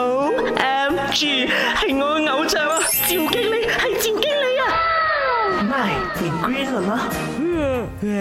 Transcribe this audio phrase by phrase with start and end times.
[0.00, 1.52] O M G，系
[1.94, 2.78] 我嘅偶像啊！
[2.88, 4.62] 赵经理，系赵经理啊！
[5.60, 5.72] 唔系
[6.44, 6.80] ，green 了
[7.40, 7.44] 嗯。
[8.14, 8.16] 啊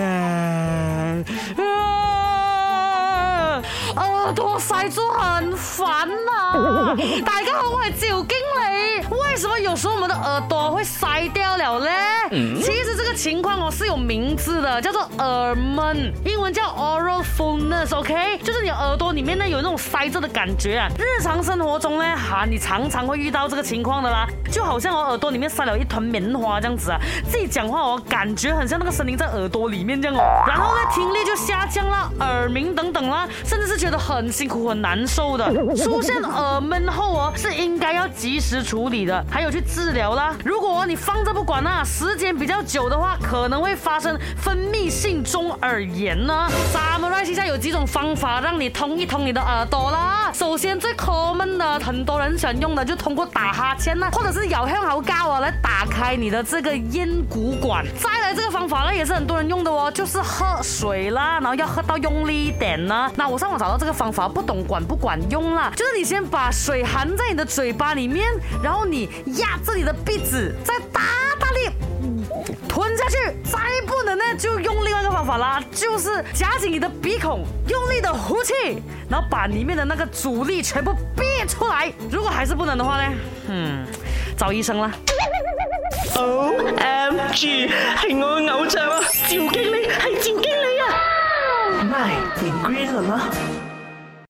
[1.55, 1.57] 啊
[3.53, 3.55] 啊！
[3.95, 4.01] 耳
[4.33, 5.87] 朵塞咗很烦
[6.27, 6.95] 啊！
[7.23, 8.46] 大家好，我系赵经。
[9.69, 11.91] 有时候我们的耳朵会塞掉了嘞，
[12.31, 20.87] 其实这个情况哦是有名字的，叫做耳闷，英文叫 o r a l f u l n e s s OK，就是你耳朵里面呢有那种塞着的感觉啊。
[20.97, 26.97] 日常生活中呢，哈，你常常会遇到这个情况的啦，就好像我耳朵里面塞了一团棉花这样子啊，
[27.29, 35.45] 自己讲话我感觉很像那个声音在耳朵里面这样哦，然后呢听力就下降了，耳鸣等等啦，甚至是觉得很辛苦很难受的。
[35.75, 39.51] 出现耳闷后哦，是应该要及时处理的，还有。
[39.51, 39.56] 就。
[39.57, 40.35] 去治疗啦！
[40.45, 46.47] 如果你放着不管啊，时间比较久的话，可能会发生分泌性中耳炎呢。
[46.73, 50.31] 咱们来现在有几种方法让你通一通你的耳朵啦。
[50.33, 57.83] 首先最 common 的，很多人想用的就通过打哈欠呐，或者是咬向喉靠啊来打开你的这个咽鼓管。
[57.99, 63.09] 再来这个方法呢，也是很多人用的哦，就是喝水啦，然后要喝到用力一点呢。
[63.15, 68.27] 那我上网找到这个方法，不懂管不管用啦，就是你先把水含在你的嘴巴里面，
[68.61, 69.46] 然后你压。
[69.61, 71.01] 自己的鼻子再大
[71.39, 71.71] 大力
[72.67, 78.53] 吞下去，再不能呢就用另外一个方法啦，就是夹紧你的鼻孔，用力的呼气，
[79.09, 81.91] 然后把里面的那个阻力全部憋出来。
[82.11, 83.13] 如果还是不能的话呢，
[83.49, 83.85] 嗯，
[84.37, 84.91] 找医生啦。
[86.15, 87.69] o m g o
[88.01, 90.85] 是我的偶像啊，赵经理，系赵经理啊。
[91.83, 93.29] My green 了吗？